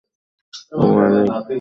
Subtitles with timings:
[0.73, 1.29] ওহ, Alec!